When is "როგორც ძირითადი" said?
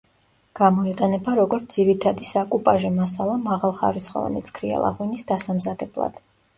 1.39-2.27